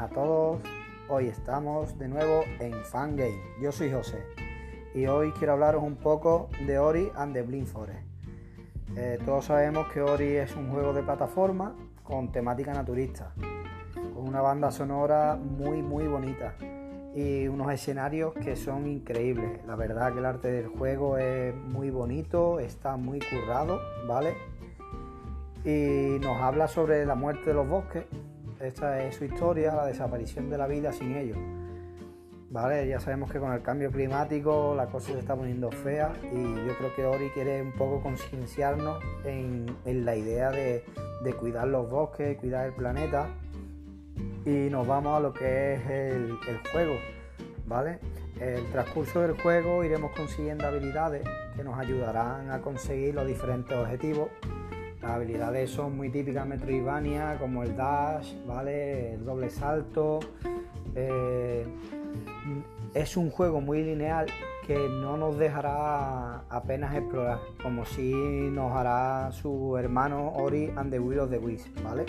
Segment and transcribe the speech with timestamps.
[0.00, 0.60] a todos.
[1.10, 3.38] Hoy estamos de nuevo en Fangame.
[3.60, 4.24] Yo soy José
[4.94, 8.00] y hoy quiero hablaros un poco de Ori and the Blind Forest.
[8.96, 13.34] Eh, todos sabemos que Ori es un juego de plataforma con temática naturista,
[14.14, 16.54] con una banda sonora muy muy bonita
[17.14, 19.60] y unos escenarios que son increíbles.
[19.66, 23.78] La verdad que el arte del juego es muy bonito, está muy currado,
[24.08, 24.34] ¿vale?
[25.62, 28.06] Y nos habla sobre la muerte de los bosques.
[28.60, 31.38] Esta es su historia, la desaparición de la vida sin ellos.
[32.50, 32.86] ¿Vale?
[32.86, 36.76] Ya sabemos que con el cambio climático la cosa se está poniendo fea y yo
[36.76, 40.84] creo que Ori quiere un poco concienciarnos en, la idea de,
[41.38, 43.28] cuidar los bosques, cuidar el planeta
[44.44, 46.36] y nos vamos a lo que es el,
[46.72, 46.96] juego,
[47.66, 47.98] ¿vale?
[48.40, 51.22] El transcurso del juego iremos consiguiendo habilidades
[51.56, 54.28] que nos ayudarán a conseguir los diferentes objetivos.
[55.02, 59.14] Las habilidades son muy típicas Metroidvania, como el dash, ¿vale?
[59.14, 60.20] El doble salto.
[60.94, 61.66] Eh,
[62.92, 64.26] es un juego muy lineal
[64.66, 70.98] que no nos dejará apenas explorar, como si nos hará su hermano Ori and the
[70.98, 72.04] Will of the Wisp, ¿vale?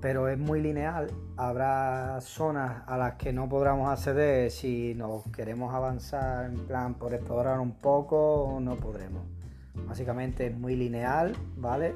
[0.00, 5.74] Pero es muy lineal, habrá zonas a las que no podremos acceder si nos queremos
[5.74, 9.41] avanzar en plan por explorar un poco, no podremos.
[9.74, 11.94] Básicamente es muy lineal, ¿vale?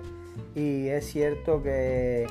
[0.55, 2.27] Y es cierto que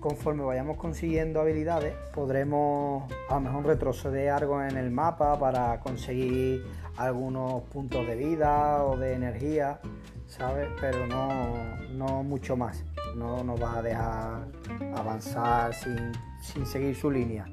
[0.00, 6.64] conforme vayamos consiguiendo habilidades, podremos a lo mejor retroceder algo en el mapa para conseguir
[6.96, 9.80] algunos puntos de vida o de energía,
[10.26, 10.68] ¿sabes?
[10.80, 12.84] Pero no, mucho más.
[13.14, 14.48] No nos va a dejar
[14.94, 17.46] avanzar sin, seguir su línea.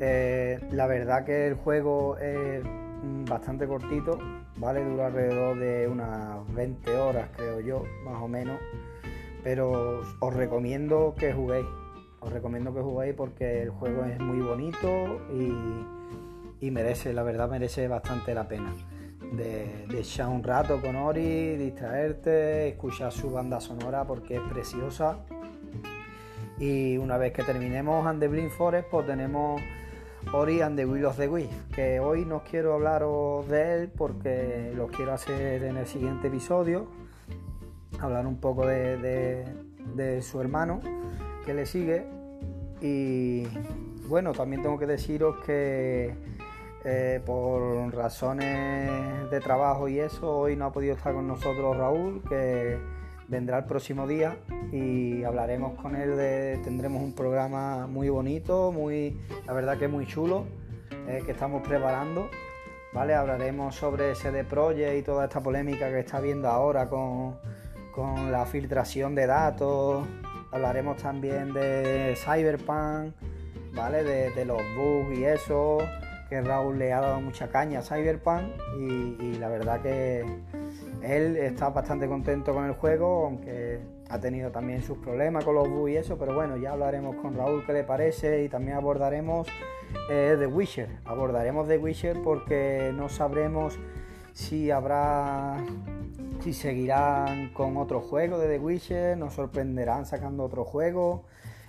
[0.00, 2.62] Eh, la verdad que el juego es
[3.28, 4.18] bastante cortito,
[4.56, 4.84] ¿vale?
[4.84, 8.58] Dura alrededor de unas 20 horas, creo yo, más o menos
[9.42, 11.66] pero os recomiendo que juguéis.
[12.20, 15.20] Os recomiendo que juguéis porque el juego es muy bonito
[16.60, 18.72] y, merece, la verdad merece bastante la pena.
[19.32, 25.18] De, echar un rato con Ori, distraerte, escuchar su banda sonora porque es preciosa.
[26.58, 29.60] Y una vez que terminemos And the Blind Forest, pues tenemos
[30.32, 34.72] Ori and the Will of the Wisp, que hoy no quiero hablaros de él porque
[34.74, 36.86] lo quiero hacer en el siguiente episodio
[38.00, 39.44] hablar un poco de,
[40.22, 40.80] su hermano
[41.44, 42.06] que le sigue.
[42.80, 43.46] Y
[44.08, 46.14] bueno, también tengo que deciros que
[46.84, 52.22] eh, por razones de trabajo y eso, hoy no ha podido estar con nosotros Raúl,
[52.28, 52.78] que
[53.32, 54.36] vendrá el próximo día
[54.70, 60.06] y hablaremos con él de, tendremos un programa muy bonito, muy, la verdad que muy
[60.06, 60.44] chulo,
[61.08, 62.28] eh, que estamos preparando.
[62.92, 63.14] ¿Vale?
[63.14, 67.38] Hablaremos sobre CD Projekt y toda esta polémica que está habiendo ahora con,
[67.94, 70.06] con la filtración de datos,
[70.50, 73.14] hablaremos también de Cyberpunk,
[73.72, 74.04] ¿vale?
[74.04, 75.78] De, los bugs y eso,
[76.28, 78.42] que Raúl le ha dado mucha caña a Cyberpunk
[78.78, 80.22] y, la verdad que
[81.02, 85.68] él está bastante contento con el juego, aunque ha tenido también sus problemas con los
[85.68, 89.48] bugs y eso, pero bueno, ya hablaremos con Raúl qué le parece y también abordaremos
[90.10, 93.78] eh, The Witcher, abordaremos The Witcher porque no sabremos
[94.32, 95.58] si habrá
[96.42, 101.24] si seguirán con otro juego de The Witcher, nos sorprenderán sacando otro juego,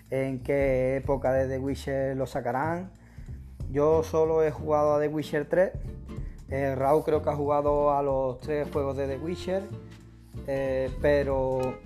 [0.09, 2.91] en qué época de The Witcher lo sacarán.
[3.69, 5.71] Yo solo he jugado a The Witcher 3,
[6.53, 9.63] eh, Raúl creo que ha jugado a los tres juegos de The Witcher,
[10.45, 11.79] eh, pero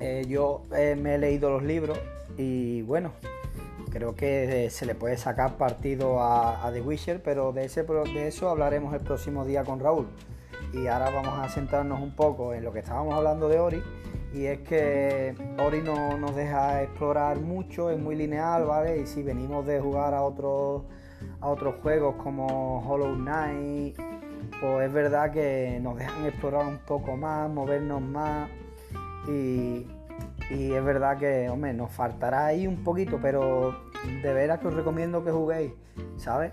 [0.00, 1.98] eh, yo me he leído los libros
[2.36, 3.12] y bueno,
[3.90, 8.50] creo que se le puede sacar partido a, The Witcher, pero de, ese, de eso
[8.50, 10.08] hablaremos el próximo día con Raúl
[10.74, 13.82] y ahora vamos a centrarnos un poco en lo que estábamos hablando de Ori
[14.34, 15.34] y es que
[15.66, 18.98] Ori no nos deja explorar mucho, es muy lineal, ¿vale?
[18.98, 20.82] Y si venimos de jugar a otros
[21.40, 23.96] a otros juegos como Hollow Knight,
[24.60, 28.48] pues es verdad que nos dejan explorar un poco más, movernos más
[29.28, 29.86] y,
[30.50, 33.74] y es verdad que, hombre, nos faltará ahí un poquito, pero
[34.22, 35.72] de veras que os recomiendo que juguéis,
[36.16, 36.52] ¿sabes?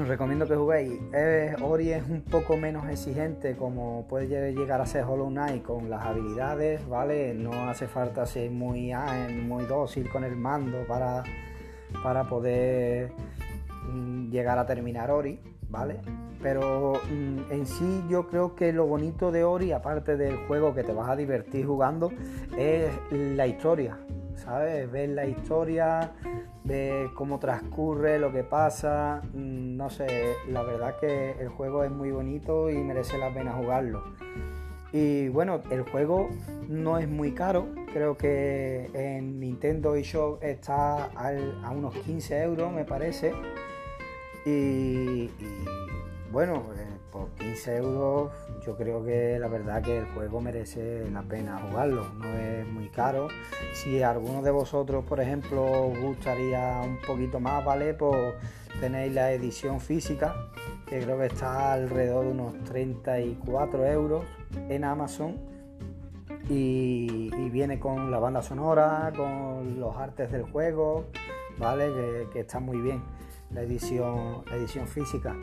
[0.00, 1.00] os recomiendo que juguéis.
[1.62, 6.04] Ori es un poco menos exigente como puede llegar a ser Hollow Knight con las
[6.04, 7.34] habilidades, ¿vale?
[7.34, 8.92] No hace falta ser muy,
[9.42, 11.22] muy dócil con el mando para,
[12.02, 13.12] para poder
[14.30, 16.00] llegar a terminar Ori, ¿vale?
[16.42, 20.82] Pero mm, en sí yo creo que lo bonito de Ori, aparte del juego que
[20.82, 22.10] te vas a divertir jugando,
[22.56, 23.98] es la historia,
[24.34, 24.90] ¿sabes?
[24.90, 26.12] Ver la historia,
[26.64, 29.22] de cómo transcurre, lo que pasa.
[29.34, 33.52] Mm, no sé, la verdad que el juego es muy bonito y merece la pena
[33.52, 34.02] jugarlo.
[34.92, 36.28] Y bueno, el juego
[36.68, 42.84] no es muy caro, creo que en Nintendo eShop está a unos 15 euros, me
[42.84, 43.32] parece.
[44.44, 45.30] Y,
[46.32, 48.32] bueno, eh, por 15 euros
[48.64, 52.88] yo creo que la verdad que el juego merece la pena jugarlo, no es muy
[52.88, 53.28] caro.
[53.74, 57.94] Si alguno de vosotros, por ejemplo, os gustaría un poquito más, ¿vale?
[57.94, 58.34] Pues
[58.80, 60.34] tenéis la edición física,
[60.86, 64.24] que creo que está alrededor de unos 34 euros
[64.68, 65.36] en Amazon.
[66.48, 71.04] Y, viene con la banda sonora, con los artes del juego,
[71.58, 71.90] ¿vale?
[72.32, 73.02] Que, está muy bien
[73.54, 75.36] la edición, la edición física.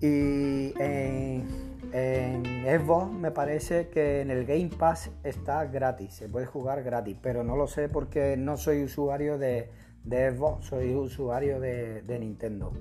[0.00, 6.82] Y en, Xbox me parece que en el Game Pass está gratis, se puede jugar
[6.82, 9.70] gratis, pero no lo sé porque no soy usuario de,
[10.04, 12.72] de Xbox, soy usuario de, Nintendo.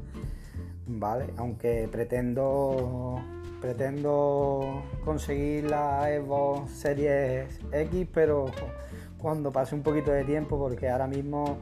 [0.88, 3.21] Vale, aunque pretendo
[3.62, 8.45] pretendo conseguir la Xbox Series X, pero
[9.19, 11.57] cuando pase un poquito de tiempo, porque ahora mismo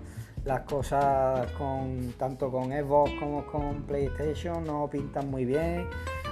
[0.45, 5.87] las cosas con tanto con Xbox como con PlayStation no pintan muy bien,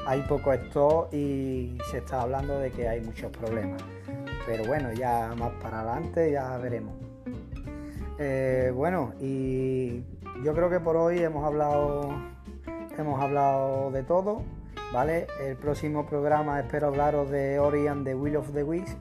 [0.06, 3.82] hay poco stock y se está hablando de que hay muchos problemas.
[4.46, 6.96] Pero bueno, ya más para adelante ya veremos.
[8.18, 10.04] Eh, bueno, y
[10.44, 12.10] yo creo que por hoy hemos hablado
[12.98, 14.42] hemos hablado de todo,
[14.92, 15.28] ¿vale?
[15.40, 18.98] El próximo programa espero hablaros de Ori and the Will of the Wisps,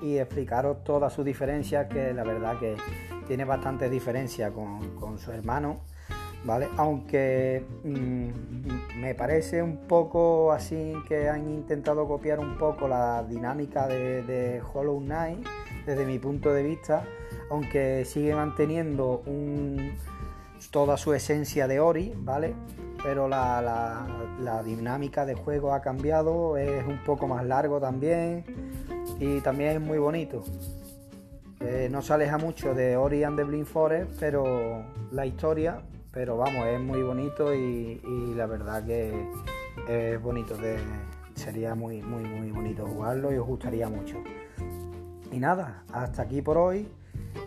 [0.00, 2.74] Y explicaros todas sus diferencias, que la verdad que
[3.26, 5.80] tiene bastante diferencia con, su hermano,
[6.44, 6.68] ¿vale?
[6.78, 13.86] Aunque mm, me parece un poco así que han intentado copiar un poco la dinámica
[13.86, 15.46] de, Hollow Knight
[15.84, 17.04] desde mi punto de vista,
[17.50, 19.22] aunque sigue manteniendo
[20.70, 22.54] toda su esencia de Ori, ¿vale?
[23.02, 24.06] Pero la,
[24.40, 28.44] la dinámica de juego ha cambiado, es un poco más largo también
[29.22, 30.42] y también es muy bonito.
[31.60, 35.80] Eh, no se aleja mucho de Ori and the Blind Forest, pero la historia,
[36.10, 38.00] pero vamos, es muy bonito y,
[38.34, 39.12] la verdad que
[39.88, 40.56] es bonito,
[41.36, 44.16] sería muy, muy, muy bonito jugarlo y os gustaría mucho.
[45.30, 46.88] Y nada, hasta aquí por hoy.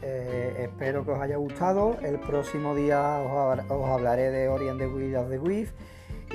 [0.01, 1.97] Eh, espero que os haya gustado.
[2.01, 5.75] El próximo día os, hablaré de Ori and the Will of the Wisp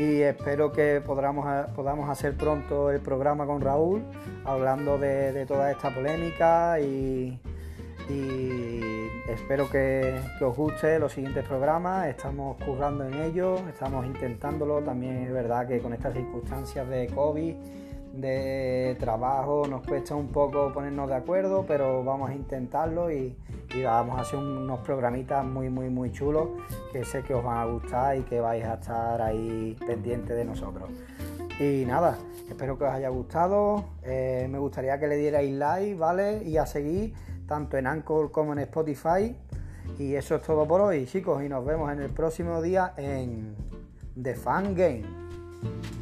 [0.00, 1.44] y espero que podamos,
[1.76, 4.02] podamos hacer pronto el programa con Raúl
[4.47, 7.38] hablando de toda esta polémica y,
[9.29, 12.08] espero que, os guste los siguientes programas.
[12.08, 14.81] Estamos currando en ellos, estamos intentándolo.
[14.81, 17.55] También es verdad que con estas circunstancias de COVID,
[18.12, 23.37] de trabajo, nos cuesta un poco ponernos de acuerdo, pero vamos a intentarlo y,
[23.85, 26.49] vamos a hacer unos programitas muy, muy, muy chulos
[26.93, 30.45] que sé que os van a gustar y que vais a estar ahí pendientes de
[30.45, 30.91] nosotros.
[31.61, 32.19] Y nada,
[32.49, 33.85] espero que os haya gustado.
[34.03, 36.43] Eh, me gustaría que le dierais like, ¿vale?
[36.43, 37.15] Y a seguir
[37.47, 39.37] tanto en Anchor como en Spotify.
[39.99, 43.55] Y eso es todo por hoy, chicos, y nos vemos en el próximo día en
[44.21, 46.00] The Fan Game.